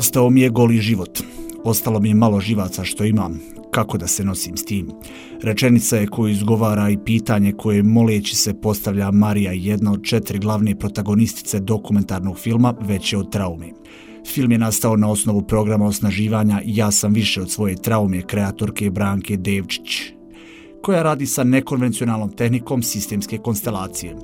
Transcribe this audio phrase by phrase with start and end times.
[0.00, 1.20] Ostao mi je goli život.
[1.64, 3.40] Ostalo mi je malo živaca što imam.
[3.70, 4.88] Kako da se nosim s tim?
[5.42, 10.78] Rečenica je koju izgovara i pitanje koje moleći se postavlja Marija, jedna od četiri glavne
[10.78, 13.68] protagonistice dokumentarnog filma Veće od traume.
[14.26, 19.36] Film je nastao na osnovu programa osnaživanja Ja sam više od svoje traume kreatorke Branke
[19.36, 20.02] Devčić,
[20.82, 24.16] koja radi sa nekonvencionalnom tehnikom sistemske konstelacije.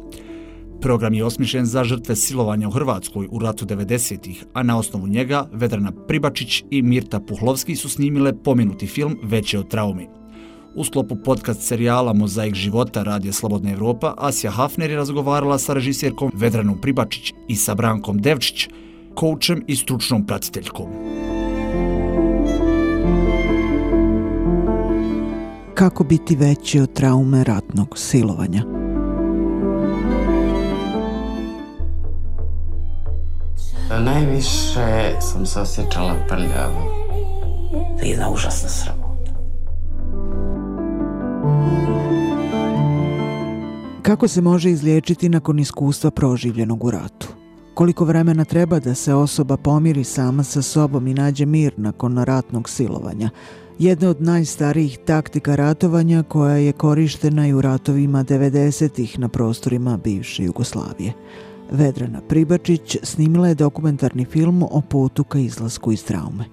[0.80, 5.49] Program je osmišljen za žrtve silovanja u Hrvatskoj u ratu 90-ih, a na osnovu njega
[5.52, 10.07] Vedrana Pribačić i Mirta Puhlovski su snimile pomenuti film Veće od traume.
[10.75, 16.30] U sklopu podcast serijala Mozaik života Radija Slobodna Evropa, Asija Hafner je razgovarala sa režisjerkom
[16.35, 18.69] Vedranom Pribačić i sa Brankom Devčić,
[19.15, 20.87] koučem i stručnom pratiteljkom.
[25.74, 28.76] Kako biti veći od traume ratnog silovanja?
[33.90, 37.06] Najviše sam se osjećala prljavo.
[37.98, 39.32] To je jedna užasna sramota.
[44.02, 47.29] Kako se može izliječiti nakon iskustva proživljenog u ratu?
[47.74, 52.68] Koliko vremena treba da se osoba pomiri sama sa sobom i nađe mir nakon ratnog
[52.68, 53.30] silovanja?
[53.79, 60.45] Jedna od najstarijih taktika ratovanja koja je korištena i u ratovima 90-ih na prostorima bivše
[60.45, 61.12] Jugoslavije.
[61.71, 66.45] Vedrana Pribačić snimila je dokumentarni film o putu ka izlasku iz traume.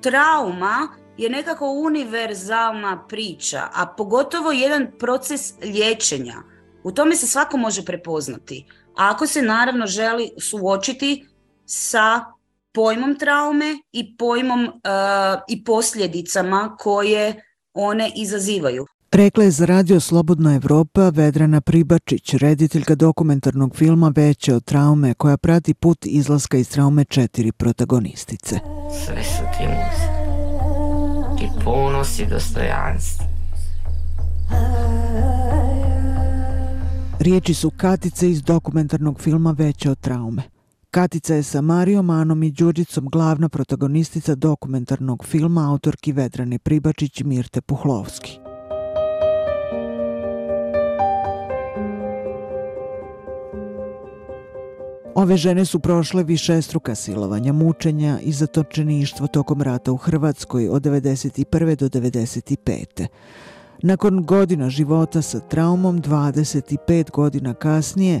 [0.00, 6.36] Trauma je nekako univerzalna priča, a pogotovo jedan proces liječenja.
[6.84, 8.66] U tome se svako može prepoznati.
[8.96, 11.26] Ako se naravno želi suočiti
[11.66, 12.24] sa
[12.72, 14.72] pojmom traume i pojmom uh,
[15.48, 17.42] i posljedicama koje
[17.74, 18.86] one izazivaju.
[19.12, 25.36] Rekla je za radio Slobodna Evropa Vedrana Pribačić, rediteljka dokumentarnog filma Veće od traume, koja
[25.36, 28.58] prati put izlaska iz traume četiri protagonistice.
[29.04, 30.12] Sve su ti muze.
[31.44, 33.26] I ponos i dostojanstvo.
[37.20, 40.42] Riječi su Katice iz dokumentarnog filma Veće od traume.
[40.90, 47.24] Katica je sa Marijom Anom i Đurđicom glavna protagonistica dokumentarnog filma autorki Vedrane Pribačić i
[47.24, 48.51] Mirte Puhlovski.
[55.14, 60.82] Ove žene su prošle više struka silovanja, mučenja i zatočeništvo tokom rata u Hrvatskoj od
[60.82, 61.76] 1991.
[61.76, 63.06] do 1995.
[63.82, 68.20] Nakon godina života sa traumom, 25 godina kasnije,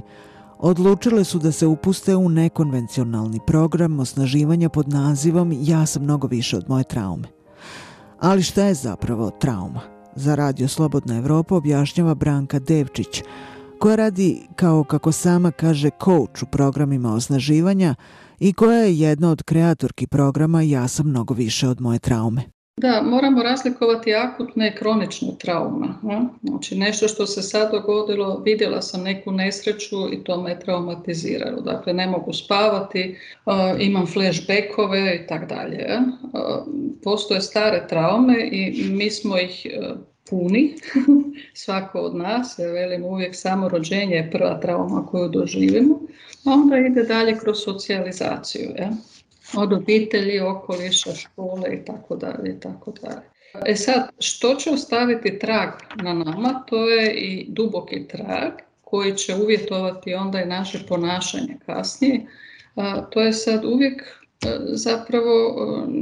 [0.58, 6.56] odlučile su da se upuste u nekonvencionalni program osnaživanja pod nazivom Ja sam mnogo više
[6.56, 7.28] od moje traume.
[8.20, 9.80] Ali šta je zapravo trauma?
[10.16, 13.22] Za Radio Slobodna Evropa objašnjava Branka Devčić,
[13.82, 17.94] koja radi, kao kako sama kaže, coach u programima osnaživanja
[18.40, 22.42] i koja je jedna od kreatorki programa Ja sam mnogo više od moje traume.
[22.76, 25.86] Da, moramo razlikovati akutne i kronične traume.
[26.42, 31.60] Znači nešto što se sad dogodilo, vidjela sam neku nesreću i to me traumatiziralo.
[31.60, 33.16] Dakle, ne mogu spavati,
[33.78, 35.86] imam flashbackove i tako dalje.
[37.02, 39.66] Postoje stare traume i mi smo ih
[40.32, 40.74] puni,
[41.64, 46.00] svako od nas, ja velim uvijek samo rođenje je prva trauma koju doživimo,
[46.44, 48.90] a onda ide dalje kroz socijalizaciju, ja?
[49.56, 53.22] od obitelji, okoliša, škole i tako dalje i tako dalje.
[53.66, 55.68] E sad, što će ostaviti trag
[56.02, 58.52] na nama, to je i duboki trag
[58.84, 62.26] koji će uvjetovati onda i naše ponašanje kasnije.
[63.10, 65.92] to je sad uvijek e, zapravo, e,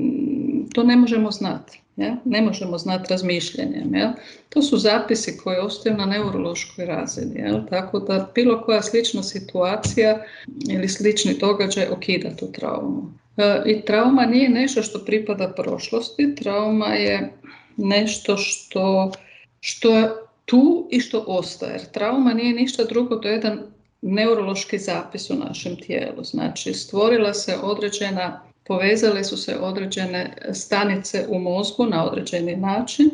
[0.74, 1.79] to ne možemo znati.
[2.00, 2.16] Ja?
[2.24, 3.94] Ne možemo znati razmišljanjem.
[3.94, 4.14] Ja?
[4.48, 7.40] To su zapisi koji ostaju na neurološkoj razini.
[7.40, 7.66] Ja?
[7.70, 10.24] Tako da bilo koja slična situacija
[10.70, 13.02] ili slični događaj okida tu traumu.
[13.36, 17.32] E, I trauma nije nešto što pripada prošlosti, trauma je
[17.76, 19.12] nešto što,
[19.60, 20.08] što je
[20.44, 21.78] tu i što ostaje.
[21.92, 23.60] Trauma nije ništa drugo, to je jedan
[24.02, 26.24] neurološki zapis u našem tijelu.
[26.24, 33.10] Znači stvorila se određena povezale su se određene stanice u mozgu na određeni način,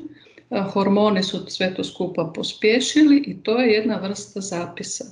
[0.51, 5.05] e, hormoni su sve to skupa pospješili i to je jedna vrsta zapisa.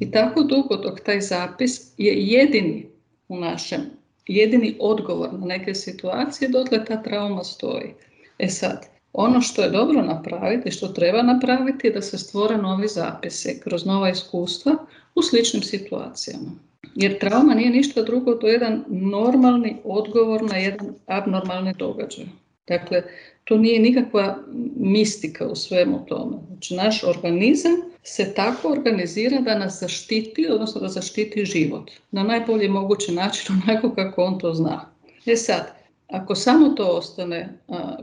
[0.00, 2.86] I tako dugo dok taj zapis je jedini
[3.28, 3.80] u našem,
[4.26, 7.94] jedini odgovor na neke situacije, dotle ta trauma stoji.
[8.38, 12.88] E sad, ono što je dobro napraviti, što treba napraviti je da se stvore novi
[12.88, 14.76] zapisi kroz nova iskustva
[15.14, 16.71] u sličnim situacijama.
[16.94, 22.24] Jer trauma nije ništa drugo, to je jedan normalni odgovor na jedan abnormalni događaj.
[22.68, 23.02] Dakle,
[23.44, 24.38] to nije nikakva
[24.76, 26.36] mistika u svemu tome.
[26.46, 31.90] Znači, naš organizam se tako organizira da nas zaštiti, odnosno da zaštiti život.
[32.10, 34.90] Na najbolji mogući način, onako kako on to zna.
[35.26, 35.72] E sad,
[36.08, 37.58] ako samo to ostane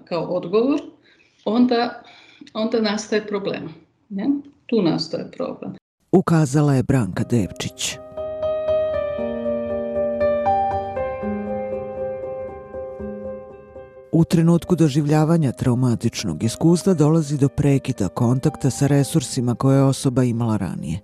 [0.06, 0.82] kao odgovor,
[1.46, 2.04] onda,
[2.54, 3.74] onda nastaje problem.
[4.10, 4.30] Ne?
[4.66, 5.76] Tu nastaje problem.
[6.12, 7.98] Ukazala je Branka Devčić.
[14.20, 20.58] U trenutku doživljavanja traumatičnog iskustva dolazi do prekida kontakta sa resursima koje je osoba imala
[20.58, 21.00] ranije.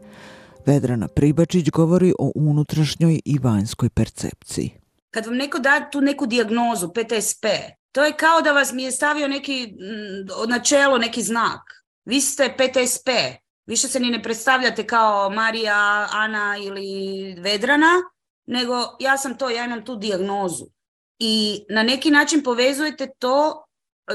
[0.66, 4.70] Vedrana Pribačić govori o unutrašnjoj i vanjskoj percepciji.
[5.12, 7.46] Kad vam neko da tu neku dijagnozu, PTSP,
[7.92, 11.62] to je kao da vas mi je stavio neki mm, na čelo neki znak.
[12.06, 13.10] Vi ste PTSP,
[13.66, 17.94] više se ni ne predstavljate kao Marija, Ana ili Vedrana,
[18.46, 20.75] nego ja sam to, ja imam tu dijagnozu.
[21.20, 23.66] I na neki način povezujete to,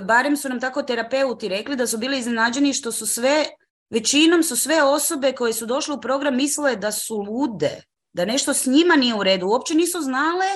[0.02, 3.44] barem su nam tako terapeuti rekli da su bili iznenađeni što su sve,
[3.90, 7.82] većinom su sve osobe koje su došle u program mislile da su lude,
[8.12, 9.46] da nešto s njima nije u redu.
[9.46, 10.46] Uopće nisu znale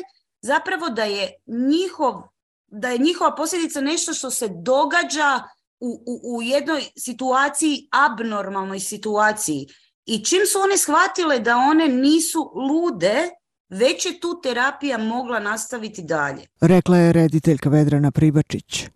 [0.41, 2.35] zapravo da je njihov
[2.67, 5.43] da je njihova posljedica nešto što se događa
[5.81, 9.67] u, u, u jednoj situaciji, abnormalnoj situaciji.
[10.07, 13.31] I čim su one shvatile da one nisu lude,
[13.79, 16.47] već je tu terapija mogla nastaviti dalje.
[16.61, 18.87] Rekla je rediteljka Vedrana Pribačić.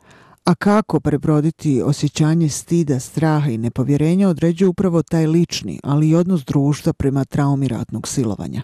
[0.45, 6.45] A kako prebroditi osjećanje stida, straha i nepovjerenja određuje upravo taj lični, ali i odnos
[6.45, 8.63] društva prema traumi ratnog silovanja.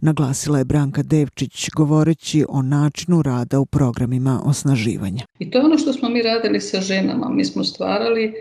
[0.00, 5.24] Naglasila je Branka Devčić govoreći o načinu rada u programima osnaživanja.
[5.38, 7.28] I to je ono što smo mi radili sa ženama.
[7.28, 8.34] Mi smo stvarali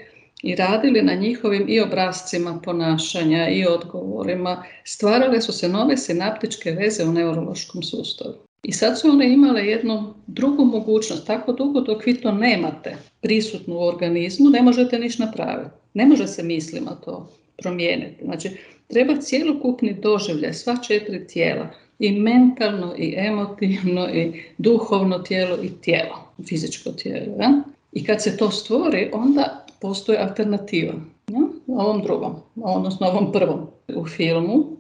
[0.46, 4.64] i radili na njihovim i obrazcima ponašanja i odgovorima.
[4.84, 8.36] Stvarale su se nove sinaptičke veze u neurološkom sustavu.
[8.64, 11.28] I sad su one imale jednu drugu mogućnost.
[11.28, 15.72] Tako dugo dok vi to nemate prisutno u organizmu, ne možete ništa napraviti.
[15.94, 18.24] Ne može se mislima to promijeniti.
[18.24, 18.50] Znači,
[18.88, 21.70] treba cjelokupni doživljaj, sva četiri tijela,
[22.00, 27.36] i mentalno, i emotivno, i duhovno tijelo, i tijelo, fizičko tijelo.
[27.92, 30.94] I kad se to stvori, onda postoji alternativa.
[31.28, 31.40] Ja?
[31.68, 34.76] Ovom drugom, odnosno ovom prvom u filmu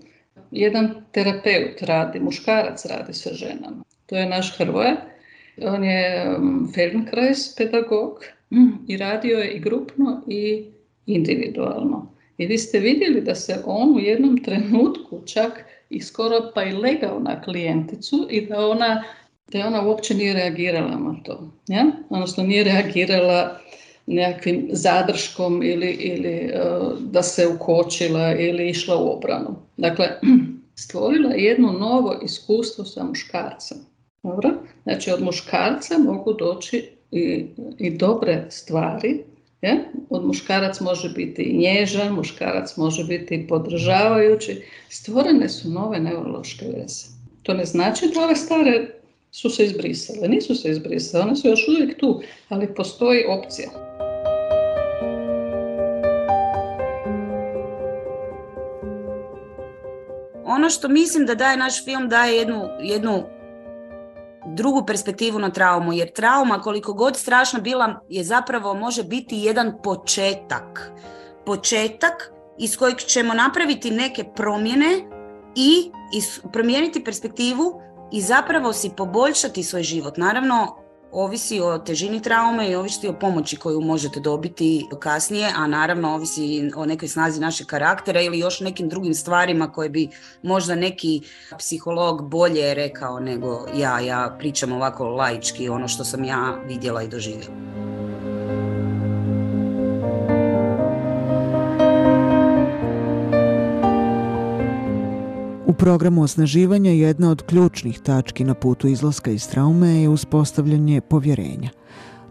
[0.51, 3.83] jedan terapeut radi, muškarac radi sa ženama.
[4.05, 4.95] To je naš Hrvoje.
[5.61, 8.23] On je um, Feldenkrais pedagog
[8.87, 10.65] i radio je i grupno i
[11.05, 12.11] individualno.
[12.37, 16.71] I vi ste vidjeli da se on u jednom trenutku čak i skoro pa i
[16.71, 19.03] legao na klijenticu i da ona,
[19.51, 21.51] da ona uopće nije reagirala na to.
[21.67, 21.85] Ja?
[22.09, 23.59] Odnosno nije reagirala
[24.07, 29.55] nekakvim zadrškom ili, ili uh, da se ukočila ili išla u obranu.
[29.77, 30.07] Dakle,
[30.83, 33.77] stvorila je jedno novo iskustvo sa muškarcem.
[34.23, 34.49] Dobro?
[34.83, 37.45] Znači, od muškarca mogu doći i,
[37.77, 39.23] i dobre stvari.
[39.61, 39.85] Je?
[40.09, 44.61] Od muškarac može biti nježan, muškarac može biti podržavajući.
[44.89, 47.05] Stvorene su nove neurološke veze.
[47.43, 48.87] To ne znači da ove stare
[49.31, 50.27] su se izbrisale.
[50.27, 53.94] Nisu se izbrisale, one su još uvijek tu, ali postoji opcija.
[60.65, 63.23] Ono što mislim da daje naš film daje jednu, jednu
[64.55, 69.73] drugu perspektivu na traumu, jer trauma koliko god strašna bila je zapravo može biti jedan
[69.83, 70.91] početak.
[71.45, 74.87] Početak iz kojeg ćemo napraviti neke promjene
[75.55, 75.91] i
[76.53, 77.81] promijeniti perspektivu
[78.11, 80.17] i zapravo si poboljšati svoj život.
[80.17, 80.77] Naravno,
[81.11, 86.71] ovisi o težini traume i ovisi o pomoći koju možete dobiti kasnije, a naravno ovisi
[86.75, 90.09] o nekoj snazi našeg karaktera ili još nekim drugim stvarima koje bi
[90.43, 91.21] možda neki
[91.57, 93.99] psiholog bolje rekao nego ja.
[93.99, 97.55] Ja pričam ovako laički ono što sam ja vidjela i doživjela.
[105.73, 111.69] Programu osnaživanja jedna od ključnih tački na putu izlaska iz traume je uspostavljanje povjerenja.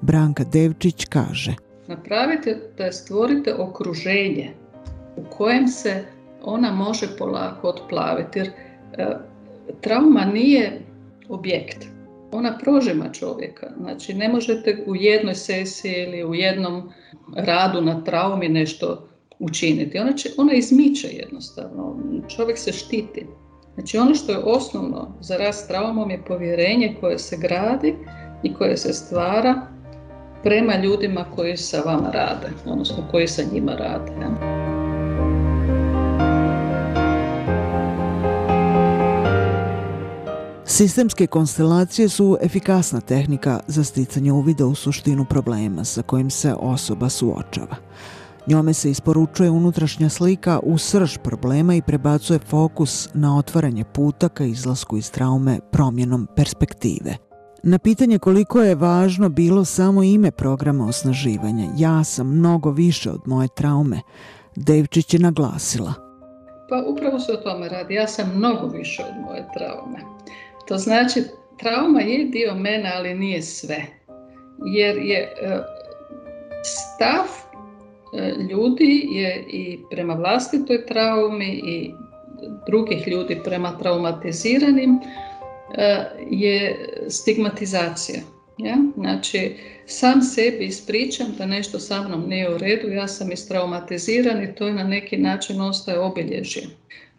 [0.01, 1.55] Branka Devčić kaže
[1.89, 4.51] Napravite da stvorite okruženje
[5.17, 6.05] u kojem se
[6.43, 8.39] ona može polako otplaviti.
[8.39, 8.49] Jer
[8.93, 9.17] e,
[9.81, 10.81] trauma nije
[11.29, 11.87] objekt.
[12.33, 13.71] Ona prožima čovjeka.
[13.81, 16.93] Znači ne možete u jednoj sesiji ili u jednom
[17.37, 19.99] radu na traumi nešto učiniti.
[19.99, 21.97] Ona, će, ona izmiče jednostavno.
[22.37, 23.27] Čovjek se štiti.
[23.75, 27.95] Znači ono što je osnovno za rast traumom je povjerenje koje se gradi
[28.43, 29.67] i koje se stvara
[30.43, 34.13] prema ljudima koji sa vama rade, odnosno koji sa njima rade.
[40.67, 47.09] Sistemske konstelacije su efikasna tehnika za sticanje uvida u suštinu problema sa kojim se osoba
[47.09, 47.77] suočava.
[48.47, 54.45] Njome se isporučuje unutrašnja slika u srž problema i prebacuje fokus na otvaranje puta ka
[54.45, 57.17] izlasku iz traume promjenom perspektive.
[57.63, 63.21] Na pitanje koliko je važno bilo samo ime programa osnaživanja, ja sam mnogo više od
[63.27, 64.01] moje traume,
[64.57, 65.93] Devčić je naglasila.
[66.69, 67.95] Pa upravo se o tome radi.
[67.95, 69.99] Ja sam mnogo više od moje traume.
[70.69, 71.25] To znači,
[71.59, 73.87] trauma je dio mene, ali nije sve.
[74.65, 75.63] Jer je e,
[76.63, 77.44] stav
[78.51, 81.95] ljudi je i prema vlastitoj traumi i
[82.67, 84.99] drugih ljudi prema traumatiziranim
[85.75, 88.21] e, je stigmatizacija.
[88.59, 88.77] Ja?
[88.97, 89.57] Znači,
[89.87, 94.67] sam sebi ispričam da nešto sa mnom nije u redu, ja sam istraumatiziran i to
[94.67, 96.63] je na neki način ostaje obilježje.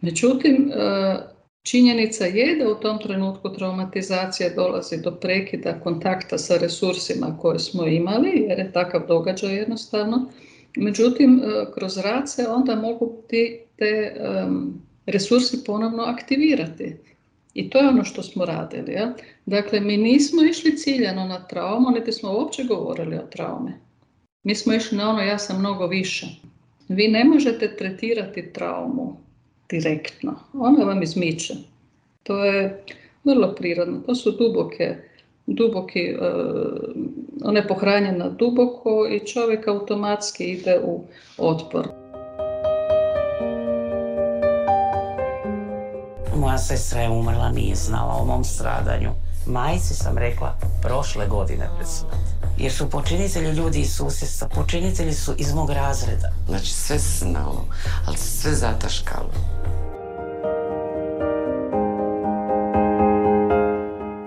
[0.00, 1.16] Međutim, e,
[1.62, 7.86] činjenica je da u tom trenutku traumatizacija dolazi do prekida kontakta sa resursima koje smo
[7.86, 10.28] imali, jer je takav događaj jednostavno.
[10.76, 14.16] Međutim, e, kroz rad se onda mogu ti, te
[15.06, 16.96] resursi ponovno aktivirati.
[17.54, 18.92] I to je ono što smo radili.
[18.92, 19.14] Ja?
[19.46, 23.72] Dakle, mi nismo išli ciljano na traumu, niti smo uopće govorili o traume.
[24.42, 26.26] Mi smo išli na ono ja sam mnogo više.
[26.88, 29.16] Vi ne možete tretirati traumu
[29.70, 30.34] direktno.
[30.52, 31.54] Ona vam izmiče.
[32.22, 32.84] To je
[33.24, 34.00] vrlo prirodno.
[34.06, 34.96] To su duboke,
[35.46, 36.90] duboki, uh,
[37.44, 41.04] ona je pohranjena duboko i čovjek automatski ide u
[41.38, 41.88] otpor.
[46.36, 49.10] Moja sestra je umrla, nije znala o mom stradanju.
[49.46, 52.36] Majci sam rekla prošle godine pred smrt.
[52.58, 56.28] Jer su počinitelji ljudi iz susjedstva, počinitelji su iz mog razreda.
[56.48, 57.64] Znači sve znalo,
[58.06, 59.30] ali sve zataškalo.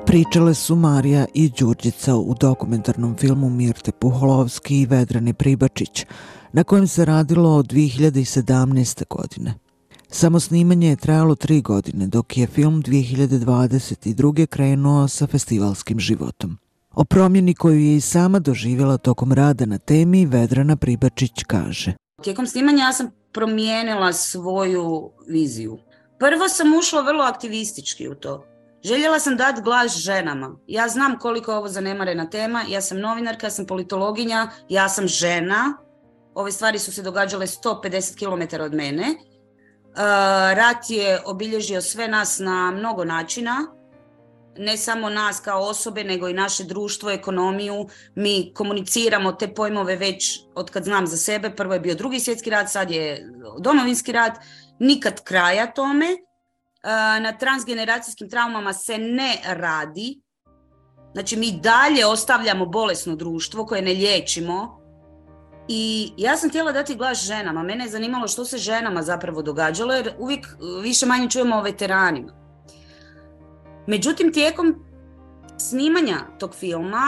[0.09, 6.05] Pričale su Marija i Đurđica u dokumentarnom filmu Mirte Puholovski i Vedrani Pribačić,
[6.53, 9.03] na kojem se radilo od 2017.
[9.09, 9.53] godine.
[10.07, 14.45] Samo snimanje je trajalo tri godine, dok je film 2022.
[14.45, 16.57] krenuo sa festivalskim životom.
[16.91, 21.93] O promjeni koju je i sama doživjela tokom rada na temi Vedrana Pribačić kaže.
[22.23, 25.77] Tijekom snimanja ja sam promijenila svoju viziju.
[26.19, 28.45] Prvo sam ušla vrlo aktivistički u to.
[28.83, 30.55] Željela sam dati glas ženama.
[30.67, 32.63] Ja znam koliko je ovo zanemarena tema.
[32.67, 35.77] Ja sam novinarka, ja sam politologinja, ja sam žena.
[36.33, 39.15] Ove stvari su se događale 150 km od mene
[39.95, 43.67] Eh, rat je obilježio sve nas na mnogo načina,
[44.57, 47.87] ne samo nas kao osobe, nego i naše društvo, ekonomiju.
[48.15, 51.55] Mi komuniciramo te pojmove već od kad znam za sebe.
[51.55, 54.37] Prvo je bio drugi svjetski rat, sad je domovinski rat.
[54.79, 56.05] Nikad kraja tome.
[56.83, 60.21] Eh, na transgeneracijskim traumama se ne radi.
[61.13, 64.79] Znači mi dalje ostavljamo bolesno društvo koje ne liječimo,
[65.71, 67.63] i ja sam htjela dati glas ženama.
[67.63, 70.47] Mene je zanimalo što se ženama zapravo događalo jer uvijek
[70.83, 72.33] više manje čujemo o veteranima.
[73.87, 74.85] Međutim, tijekom
[75.59, 77.03] snimanja tog filma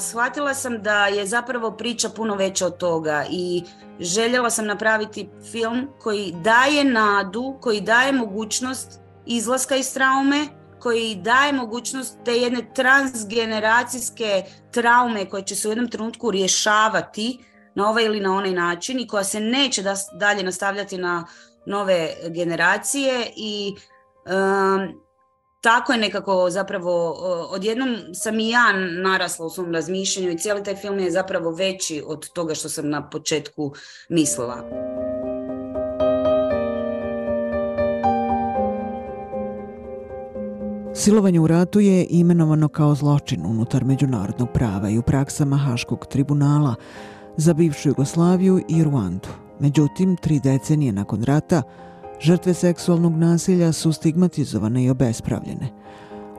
[0.00, 3.62] shvatila sam da je zapravo priča puno veća od toga i
[4.00, 10.46] željela sam napraviti film koji daje nadu, koji daje mogućnost izlaska iz traume,
[10.80, 17.88] koji daje mogućnost te jedne transgeneracijske traume koje će se u jednom trenutku rješavati na
[17.88, 19.82] ovaj ili na onaj način i koja se neće
[20.18, 21.26] dalje nastavljati na
[21.66, 23.74] nove generacije i
[25.60, 27.12] tako je nekako zapravo
[27.50, 32.02] odjednom sam i ja narasla u svom razmišljanju i cijeli taj film je zapravo veći
[32.06, 33.72] od toga što sam na početku
[34.08, 34.64] mislila.
[40.94, 46.74] Silovanje u ratu je imenovano kao zločin unutar međunarodnog prava i u praksama Haškog tribunala,
[47.36, 49.28] za bivšu Jugoslaviju i Ruandu.
[49.60, 51.62] Međutim, tri decenije nakon rata,
[52.20, 55.68] žrtve seksualnog nasilja su stigmatizovane i obespravljene.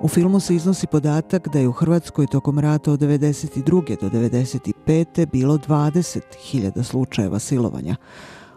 [0.01, 4.01] U filmu se iznosi podatak da je u Hrvatskoj tokom rata od 92.
[4.01, 5.25] do 95.
[5.31, 7.95] bilo 20.000 slučajeva silovanja,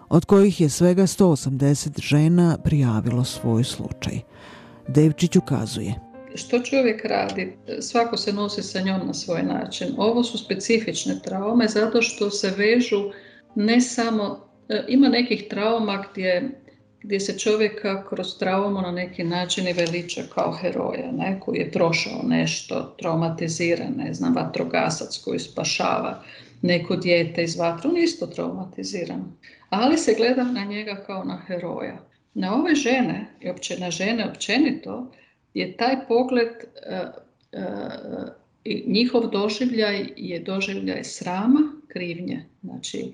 [0.09, 4.21] od kojih je svega 180 žena prijavilo svoj slučaj.
[4.89, 5.95] Devčić ukazuje–
[6.35, 9.95] što čovjek radi, svako se nosi sa njom na svoj način.
[9.97, 13.11] Ovo su specifične traume zato što se vežu
[13.55, 16.61] ne samo, e, ima nekih trauma gdje,
[17.05, 21.71] gdje se čovjeka kroz traumu na neki način i veliča kao heroja, ne, koji je
[21.71, 26.23] prošao nešto, traumatiziran, ne znam, vatrogasac koji spašava
[26.63, 29.25] neko dijete iz vatra, on je isto traumatiziran.
[29.71, 31.99] Ali se gleda na njega kao na heroja.
[32.35, 35.13] Na ove žene, i opće na žene općenito,
[35.55, 37.03] je taj pogled e,
[37.53, 42.45] e, njihov doživljaj je doživljaj srama, krivnje.
[42.63, 43.13] Znači,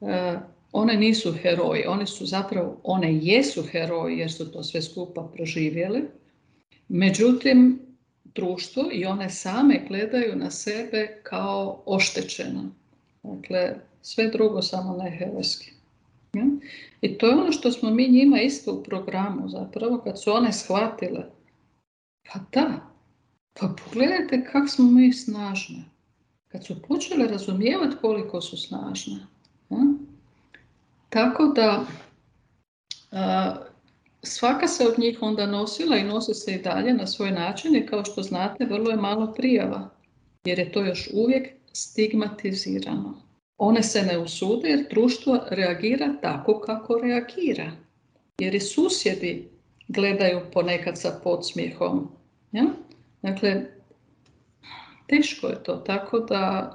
[0.00, 0.38] e,
[0.72, 6.02] one nisu heroji, one su zapravo, one jesu heroji jer su to sve skupa proživjeli.
[6.88, 7.80] Međutim,
[8.24, 12.70] društvo i one same gledaju na sebe kao oštećena.
[13.22, 15.72] Dakle, sve drugo samo ne herojski.
[17.00, 20.52] I to je ono što smo mi njima isto u programu zapravo, kad su one
[20.52, 21.24] shvatile,
[22.32, 22.80] pa da,
[23.60, 25.84] pa pogledajte kako smo mi snažne.
[26.48, 29.16] Kad su počele razumijevati koliko su snažne.
[31.08, 31.84] Tako da
[34.22, 37.86] svaka se od njih onda nosila i nosi se i dalje na svoj način i
[37.86, 39.90] kao što znate vrlo je malo prijava
[40.44, 43.14] jer je to još uvijek stigmatizirano.
[43.58, 47.72] One se ne usude jer društvo reagira tako kako reagira.
[48.38, 49.48] Jer i susjedi
[49.88, 52.08] gledaju ponekad sa podsmijehom.
[52.52, 52.64] Ja?
[53.22, 53.66] Dakle,
[55.06, 56.74] teško je to, tako da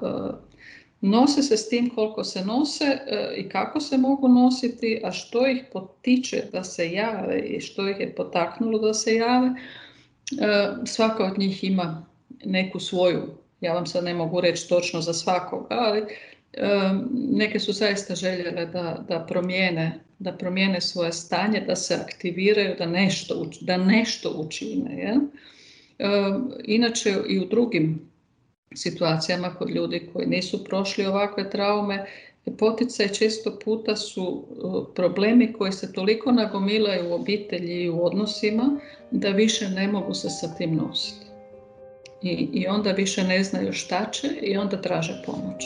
[1.01, 5.47] Nose se s tim koliko se nose e, i kako se mogu nositi, a što
[5.47, 9.47] ih potiče da se jave i što ih je potaknulo da se jave.
[9.47, 9.55] E,
[10.85, 12.05] svaka od njih ima
[12.45, 13.23] neku svoju,
[13.61, 16.05] ja vam sad ne mogu reći točno za svakoga, ali e,
[17.13, 22.85] neke su zaista željele da, da, promijene, da promijene svoje stanje, da se aktiviraju, da
[22.85, 25.17] nešto, da nešto učine.
[26.63, 28.10] Inače i u drugim
[28.75, 32.05] situacijama kod ljudi koji nisu prošli ovakve traume,
[32.57, 38.79] poticaj često puta su e, problemi koji se toliko nagomilaju u obitelji i u odnosima
[39.11, 41.25] da više ne mogu se sa tim nositi.
[42.21, 45.65] I, i onda više ne znaju šta će i onda traže pomoć.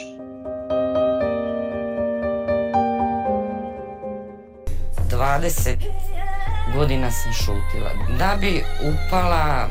[5.09, 5.79] Dvadeset
[6.77, 9.67] godina sam šutila da bi upala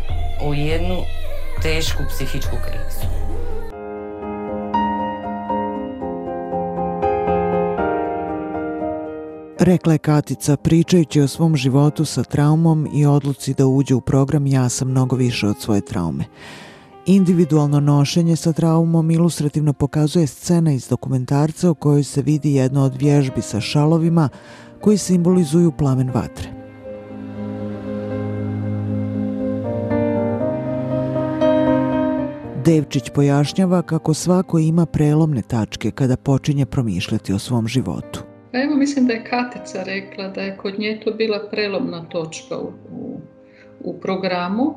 [0.49, 0.97] u jednu
[1.65, 3.07] tešku psihičku krizu.
[9.59, 14.47] Rekla je Katica pričajući o svom životu sa traumom i odluci da uđe u program
[14.47, 16.25] Ja sam mnogo više od svoje traume.
[17.07, 22.97] Individualno nošenje sa traumom ilustrativno pokazuje scena iz dokumentarca u kojoj se vidi jedna od
[22.97, 24.29] vježbi sa šalovima
[24.81, 26.54] koji simbolizuju plamen vatre.
[32.65, 38.21] Devčić pojašnjava kako svako ima prelomne tačke kada počinje promišljati o svom životu.
[38.53, 42.59] Pa evo mislim da je Katica rekla da je kod nje to bila prelomna točka
[42.59, 42.73] u,
[43.81, 44.75] u, programu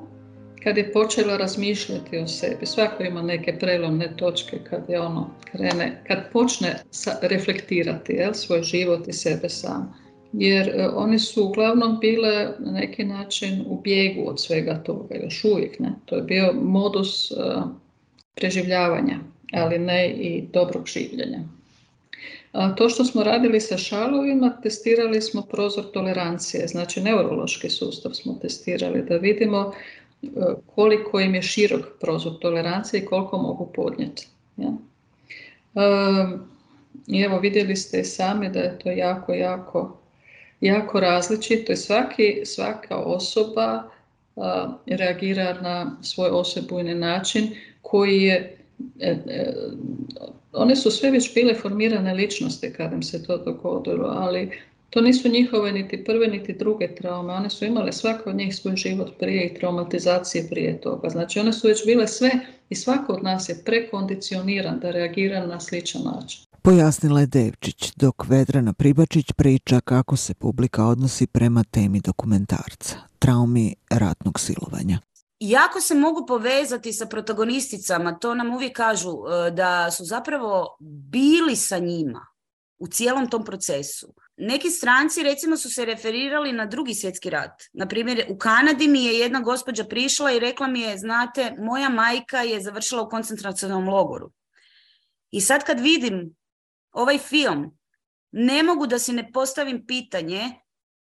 [0.63, 2.65] kad je počela razmišljati o sebi.
[2.65, 6.75] Svako ima neke prelomne točke kad je ono krene, kad počne
[7.21, 9.93] reflektirati jel, svoj život i sebe sam.
[10.33, 15.43] Jer e, oni su uglavnom bile na neki način u bijegu od svega toga, još
[15.43, 15.91] uvijek ne.
[16.05, 17.35] To je bio modus e,
[18.35, 19.19] preživljavanja,
[19.53, 21.39] ali ne i dobrog življenja.
[22.77, 29.03] To što smo radili sa šalovima, testirali smo prozor tolerancije, znači neurološki sustav smo testirali
[29.09, 29.73] da vidimo
[30.23, 30.27] e,
[30.75, 34.27] koliko im je širok prozor tolerancije i koliko mogu podnijeti.
[34.57, 34.71] Ja?
[37.07, 39.97] I evo vidjeli ste sami da je to jako, jako,
[40.61, 43.83] jako različito i svaki, svaka osoba
[44.85, 47.47] reagira na svoj osebujni način
[47.81, 48.57] koji je
[48.99, 49.53] e, e,
[50.53, 54.51] one su sve već bile formirane ličnosti kad im se to dogodilo, ali
[54.89, 57.33] to nisu njihove niti prve niti druge traume.
[57.33, 61.09] One su imale svaka od njih svoj život prije i traumatizacije prije toga.
[61.09, 62.31] Znači one su već bile sve
[62.69, 66.46] i svako od nas je prekondicioniran da reagira na sličan način.
[66.67, 73.75] Pojasnila je Devčić, dok Vedrana Pribačić priča kako se publika odnosi prema temi dokumentarca, traumi
[73.89, 74.99] ratnog silovanja
[75.39, 80.77] jako se mogu povezati sa protagonisticama, to nam uvijek kažu e, da su zapravo
[81.09, 82.27] bili sa njima
[82.79, 84.13] u cijelom tom procesu.
[84.37, 87.63] Neki stranci recimo su se referirali na drugi svjetski rat.
[87.73, 91.89] Na primjer, u Kanadi mi je jedna gospođa prišla i rekla mi je, znate, moja
[91.89, 94.31] majka je završila u koncentracionom logoru.
[95.31, 96.36] I sad kad vidim
[96.97, 97.77] ovaj film,
[98.31, 100.41] ne mogu da si ne postavim pitanje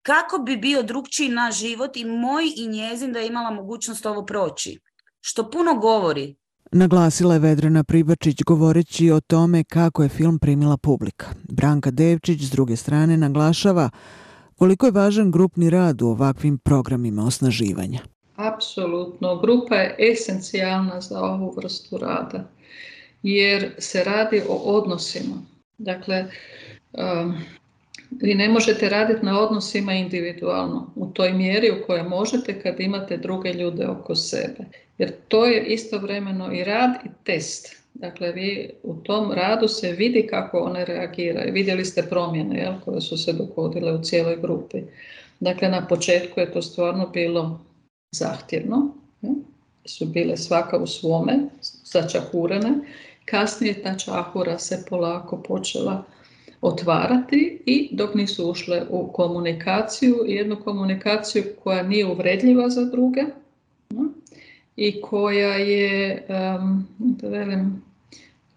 [0.02, 4.26] kako bi bio drugčiji naš život i moj i njezin da je imala mogućnost ovo
[4.26, 4.80] proći.
[5.20, 6.36] Što puno govori.
[6.72, 11.26] Naglasila je Vedrana Pribačić govoreći o tome kako je film primila publika.
[11.48, 13.90] Branka Devčić s druge strane naglašava
[14.56, 18.00] koliko je važan grupni rad u ovakvim programima osnaživanja.
[18.36, 22.50] Apsolutno, grupa je esencijalna za ovu vrstu rada
[23.22, 25.55] jer se radi o odnosima.
[25.78, 26.24] Dakle,
[26.92, 27.34] um,
[28.10, 33.16] vi ne možete raditi na odnosima individualno u toj mjeri u kojoj možete kad imate
[33.16, 34.64] druge ljude oko sebe.
[34.98, 37.76] Jer to je istovremeno i rad i test.
[37.94, 41.52] Dakle, vi u tom radu se vidi kako one reagiraju.
[41.52, 44.82] Vidjeli ste promjene jel, koje su se dogodile u cijeloj grupi.
[45.40, 47.60] Dakle, na početku je to stvarno bilo
[48.10, 48.94] zahtjevno.
[49.84, 51.38] su bile svaka u svome,
[51.84, 52.72] začahurene.
[53.26, 56.04] Kasnije ta čahura se polako počela
[56.60, 63.22] otvarati i dok nisu ušle u komunikaciju, jednu komunikaciju koja nije uvredljiva za druge
[64.76, 66.24] i koja je,
[66.98, 67.82] da velim,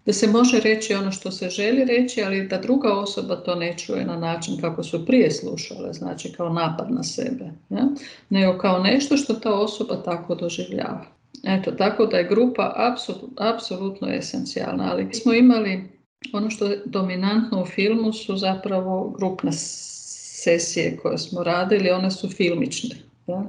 [0.06, 3.78] da se može reći ono što se želi reći, ali da druga osoba to ne
[3.78, 7.88] čuje na način kako su prije slušale, znači kao napad na sebe, ja?
[8.30, 11.19] nego kao nešto što ta osoba tako doživljava.
[11.44, 12.92] Eto, tako da je grupa
[13.38, 16.00] apsolutno esencijalna, ali smo imali
[16.32, 22.28] ono što je dominantno u filmu su zapravo grupne sesije koje smo radili, one su
[22.28, 22.96] filmične.
[23.26, 23.44] Ja?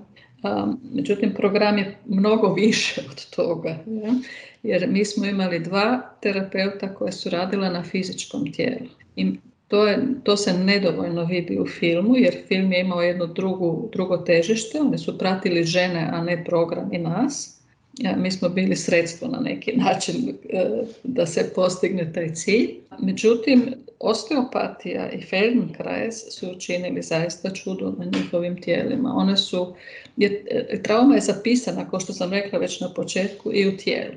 [0.94, 3.78] međutim, program je mnogo više od toga.
[4.64, 8.86] Jer mi smo imali dva terapeuta koja su radila na fizičkom tijelu.
[9.16, 9.32] I
[9.68, 14.18] to, je, to se nedovoljno vidi u filmu, jer film je imao jedno drugu, drugo
[14.18, 17.61] težište, oni su pratili žene, a ne program i nas.
[18.18, 20.66] Mi smo bili sredstvo na neki način e,
[21.04, 22.70] da se postigne taj cilj.
[23.00, 29.14] Međutim, osteopatija i Feldenkrais su učinili zaista čudo na njihovim tijelima.
[29.16, 29.76] One su,
[30.18, 34.16] je, e, trauma je zapisana, kao što sam rekla već na početku, i u tijelu.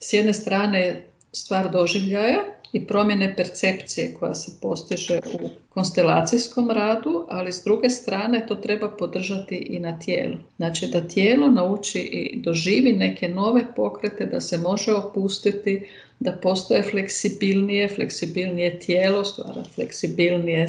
[0.00, 2.44] S jedne strane stvar doživljaja
[2.76, 8.88] i promjene percepcije koja se postiže u konstelacijskom radu, ali s druge strane to treba
[8.88, 10.36] podržati i na tijelu.
[10.56, 16.82] Znači da tijelo nauči i doživi neke nove pokrete, da se može opustiti, da postoje
[16.82, 20.68] fleksibilnije, fleksibilnije tijelo, stvara fleksibilnije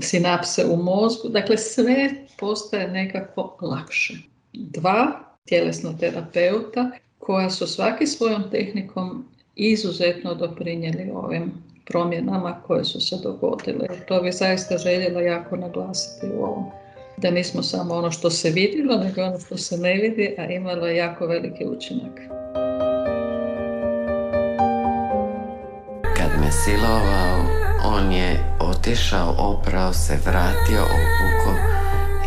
[0.00, 1.28] sinapse u mozgu.
[1.28, 4.14] Dakle, sve postaje nekako lakše.
[4.52, 9.24] Dva tjelesno terapeuta koja su svaki svojom tehnikom
[9.58, 11.52] izuzetno doprinijeli ovim
[11.86, 13.88] promjenama koje su se dogodile.
[14.08, 16.64] To bi zaista željela jako naglasiti u ovom.
[17.16, 20.86] Da nismo samo ono što se vidjelo, nego ono što se ne vidi, a imalo
[20.86, 22.20] je jako veliki učinak.
[26.16, 27.38] Kad me silovao,
[27.84, 31.58] on je otišao, oprao se, vratio, opuko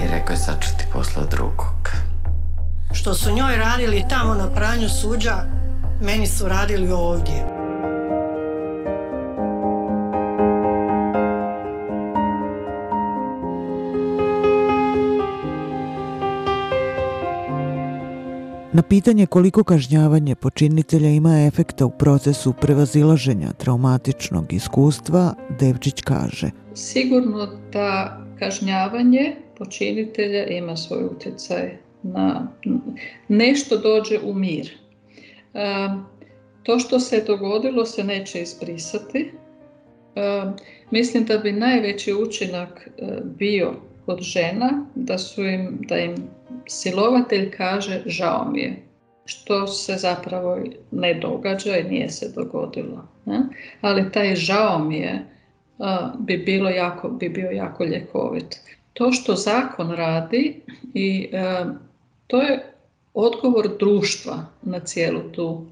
[0.03, 1.81] i rekao je sad ću ti posla drugog
[2.93, 5.60] što su njoj radili tamo na pranju suđa,
[6.01, 7.61] meni su radili ovdje.
[18.73, 26.51] Na pitanje koliko kažnjavanje počinitelja ima efekta u procesu prevazilaženja traumatičnog iskustva, Devčić kaže.
[26.75, 32.47] Sigurno da kažnjavanje počinitelja ima svoj utjecaj na
[33.27, 34.80] nešto dođe u mir.
[36.63, 39.31] To što se dogodilo se neće izbrisati.
[40.91, 43.73] Mislim da bi najveći učinak e, bio
[44.05, 46.15] kod žena da, su im, da im
[46.67, 48.75] silovatelj kaže žao mi je,
[49.25, 50.57] što se zapravo
[50.91, 53.07] ne događa i nije se dogodilo.
[53.81, 55.25] Ali taj žao mi je
[56.19, 58.59] bi, bilo jako, bi bio jako ljekovit.
[58.93, 60.61] To što zakon radi
[60.93, 61.29] i
[62.27, 62.70] to je
[63.13, 65.65] odgovor društva na cijelu tu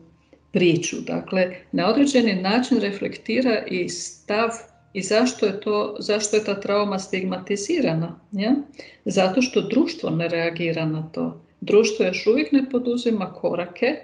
[0.52, 0.95] priču.
[1.08, 4.49] Dakle, na određeni način reflektira i stav
[4.93, 8.19] i zašto je, to, zašto je ta trauma stigmatizirana.
[8.32, 8.56] Ja?
[9.06, 11.41] Zato što društvo ne reagira na to.
[11.62, 13.95] Društvo još uvijek ne poduzima korake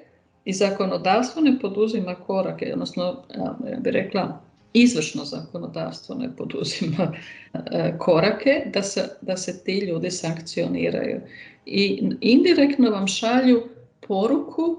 [0.46, 4.42] i zakonodavstvo ne poduzima korake, odnosno, ja bih rekla,
[4.76, 7.14] izvršno zakonodavstvo ne poduzima
[7.54, 11.22] e, korake da se, da se ti ljudi sankcioniraju.
[11.66, 13.64] I indirektno vam šalju
[14.08, 14.78] poruku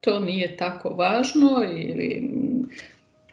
[0.00, 2.30] to nije tako važno ili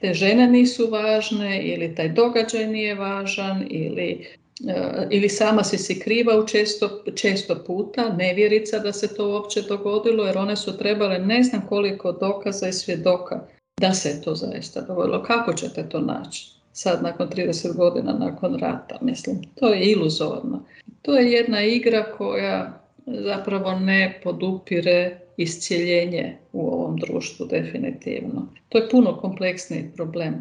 [0.01, 4.27] te žene nisu važne ili taj događaj nije važan ili,
[4.63, 9.61] uh, ili sama si si kriva u često, često puta, nevjerica da se to uopće
[9.61, 13.47] dogodilo jer one su trebale ne znam koliko dokaza i svjedoka
[13.81, 15.23] da se to zaista dogodilo.
[15.23, 16.51] Kako ćete to naći?
[16.73, 19.41] Sad nakon 30 godina nakon rata, mislim.
[19.55, 20.63] To je iluzorno.
[21.01, 28.47] To je jedna igra koja zapravo ne podupire iscijeljenje u ovom društvu definitivno.
[28.69, 30.35] To je puno kompleksniji problem.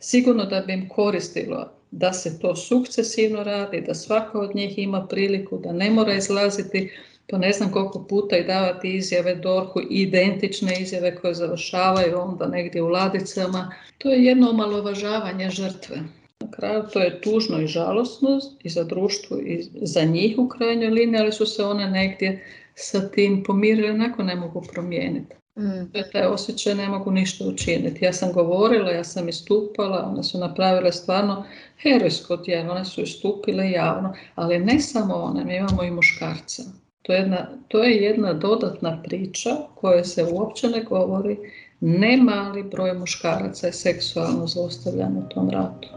[0.00, 5.06] Sigurno da bi im koristilo da se to sukcesivno radi, da svaka od njih ima
[5.06, 6.90] priliku da ne mora izlaziti
[7.30, 12.82] po ne znam koliko puta i davati izjave DORH-u, identične izjave koje završavaju onda negdje
[12.82, 13.74] u ladicama.
[13.98, 15.96] To je jedno omalovažavanje žrtve.
[16.40, 20.90] Na kraju to je tužno i žalosno i za društvo i za njih u krajnjoj
[20.90, 25.34] liniji, ali su se one negdje sa tim pomirile, nakon ne mogu promijeniti.
[25.58, 25.92] Mm.
[25.92, 28.04] To je taj osjećaj, ne mogu ništa učiniti.
[28.04, 31.44] Ja sam govorila, ja sam istupala, one su napravile stvarno
[31.82, 36.62] herojsko djelo, one su istupile javno, ali ne samo one, mi imamo i muškarce.
[37.08, 41.38] To je jedna, to je jedna dodatna priča koja se uopće ne govori.
[41.80, 45.88] Ne mali broj muškaraca je seksualno zlostavljan u tom ratu.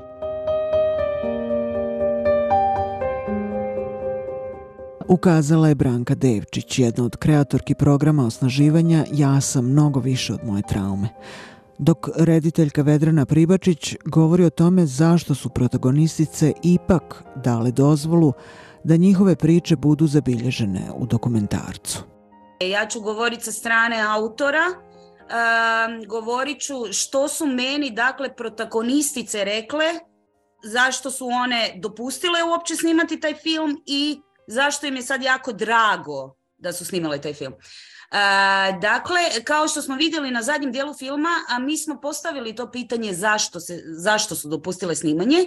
[5.07, 10.63] Ukazala je Branka Devčić, jedna od kreatorki programa osnaživanja Ja sam mnogo više od moje
[10.69, 11.09] traume.
[11.77, 18.33] Dok rediteljka Vedrana Pribačić govori o tome zašto su protagonistice ipak dale dozvolu
[18.83, 21.99] da njihove priče budu zabilježene u dokumentarcu.
[22.61, 29.85] Ja ću govoriti sa strane autora, um, govorit ću što su meni, dakle, protagonistice rekle,
[30.63, 36.35] zašto su one dopustile uopće snimati taj film i zašto im je sad jako drago
[36.57, 37.53] da su snimale taj film.
[38.81, 43.13] dakle, kao što smo vidjeli na zadnjem dijelu filma, a mi smo postavili to pitanje
[43.13, 45.45] zašto, se, zašto su dopustile snimanje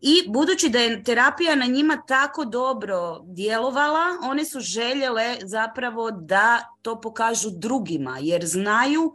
[0.00, 6.74] i budući da je terapija na njima tako dobro djelovala, one su željele zapravo da
[6.82, 9.14] to pokažu drugima, jer znaju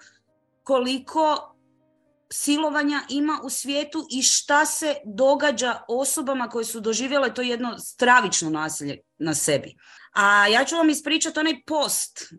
[0.64, 1.56] koliko
[2.32, 8.50] silovanja ima u svijetu i šta se događa osobama koje su doživjele to jedno stravično
[8.50, 9.76] nasilje na sebi.
[10.14, 12.34] A ja ću vam ispričati onaj post.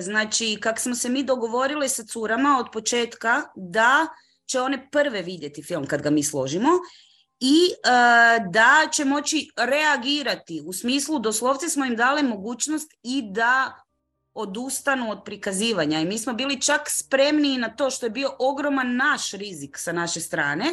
[0.00, 4.06] Znači, kak smo se mi dogovorili sa curama od početka da
[4.46, 6.68] će one prve vidjeti film kad ga mi složimo
[7.44, 7.88] i e,
[8.50, 10.62] da će moći reagirati.
[10.66, 13.82] U smislu, doslovce smo im dali mogućnost i da
[14.34, 18.96] odustanu od prikazivanja i mi smo bili čak spremni na to što je bio ogroman
[18.96, 20.64] naš rizik sa naše strane,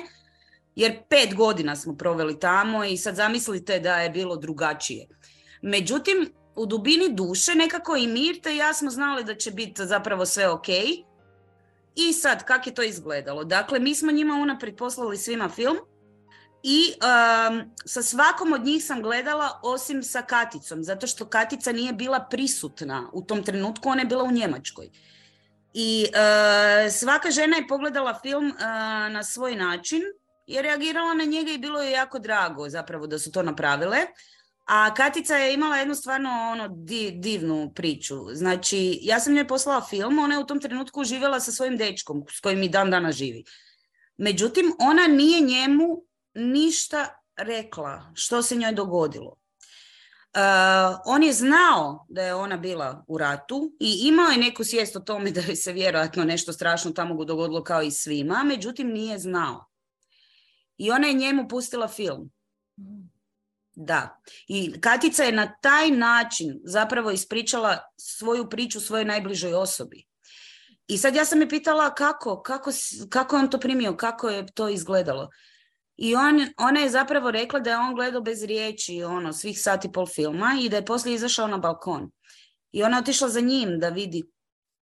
[0.76, 5.08] jer pet godina smo proveli tamo i sad zamislite da je bilo drugačije.
[5.62, 10.26] Međutim, u dubini duše nekako i Mirte i ja smo znali da će biti zapravo
[10.26, 10.70] sve ok.
[11.96, 13.44] I sad, kak je to izgledalo?
[13.44, 15.78] Dakle, mi smo njima unaprijed poslali svima film
[16.64, 21.94] i um, sa svakom od njih sam gledala osim sa Katicom, zato što Katica nije
[21.94, 24.90] bila prisutna u tom trenutku, ona je bila u Njemačkoj.
[25.74, 28.62] I uh, svaka žena je pogledala film uh,
[29.12, 30.02] na svoj način
[30.48, 33.98] i reagirala na njega i bilo je jako drago zapravo da su to napravile.
[34.66, 36.68] A Katica je imala jednu stvarno ono
[37.16, 38.16] divnu priču.
[38.34, 42.26] Znači, ja sam njoj poslala film, ona je u tom trenutku živjela sa svojim dečkom
[42.30, 43.44] s kojim i dan dana živi.
[44.18, 49.42] Međutim, ona nije njemu ništa rekla što se njoj dogodilo.
[50.36, 54.96] Uh, on je znao da je ona bila u ratu i imao je neku svijest
[54.96, 59.66] o tome da se vjerojatno nešto strašno tamo dogodilo kao i svima, međutim nije znao.
[60.78, 62.32] I ona je njemu pustila film.
[63.76, 64.22] Da.
[64.48, 70.06] I Katica je na taj način zapravo ispričala svoju priču svojoj najbližoj osobi.
[70.88, 72.72] I sad ja sam je pitala kako, kako,
[73.10, 75.30] kako je on to primio, kako je to izgledalo.
[76.04, 79.92] I on, ona je zapravo rekla da je on gledao bez riječi ono, svih sati
[79.92, 82.12] pol filma i da je poslije izašao na balkon.
[82.72, 84.24] I ona je otišla za njim da vidi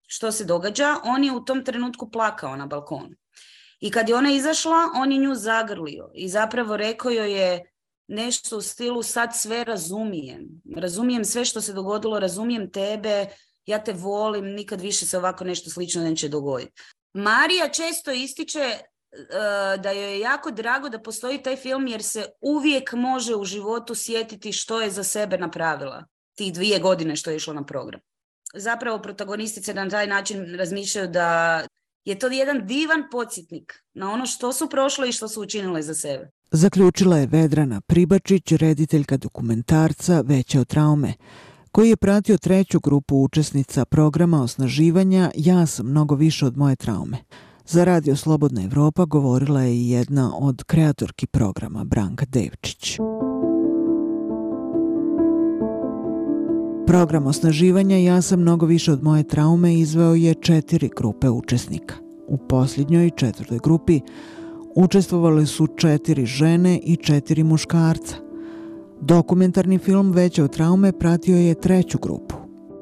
[0.07, 0.97] što se događa.
[1.05, 3.17] On je u tom trenutku plakao na balkonu.
[3.81, 7.73] I kad je ona izašla, on je nju zagrlio i zapravo rekao joj je
[8.09, 10.49] nešto u stilu sad sve razumijem.
[10.77, 13.27] Razumijem sve što se dogodilo, razumijem tebe,
[13.67, 16.83] ja te volim, nikad više se ovako nešto slično neće dogoditi.
[17.15, 18.79] Marija često ističe
[19.83, 23.95] da joj je jako drago da postoji taj film jer se uvijek može u životu
[23.95, 26.05] sjetiti što je za sebe napravila
[26.37, 28.01] tih dvije godine što je išlo na program.
[28.55, 31.61] Zapravo protagonistice na taj način razmišljaju da
[32.05, 35.95] je to jedan divan podsjetnik na ono što su prošle i što su učinile za
[35.95, 36.31] sebe.
[36.51, 41.15] Zaključila je Vedrana Pribačić, rediteljka dokumentarca Veće od traume,
[41.73, 47.19] koji je pratio treću grupu učesnica programa osnaživanja Ja sam mnogo više od moje traume.
[47.67, 52.99] Za Radio Slobodna Evropa govorila je jedna od kreatorki programa Branka Devčić.
[56.87, 61.95] Program osnaživanja Ja sam mnogo više od moje traume izveo je četiri grupe učesnika.
[62.27, 64.01] U posljednjoj četvrtoj grupi
[64.75, 68.15] učestvovale su četiri žene i četiri muškarca.
[69.01, 72.40] Dokumentarni film Veće od traume pratio je treću grupu.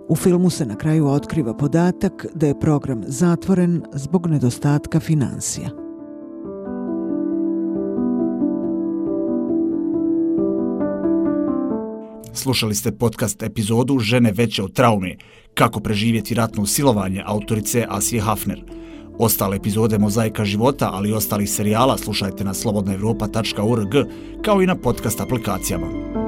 [0.09, 5.71] U filmu se na kraju otkriva podatak da je program zatvoren zbog nedostatka financija.
[12.33, 15.17] Slušali ste podcast epizodu Žene veće od traume,
[15.55, 18.65] kako preživjeti ratno silovanje autorice Asije Hafner.
[19.19, 23.95] Ostale epizode Mozaika života, ali i ostalih serijala slušajte na slobodnaevropa.org
[24.45, 26.28] kao i na podcast aplikacijama.